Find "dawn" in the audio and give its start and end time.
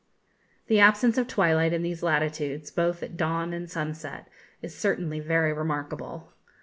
3.17-3.53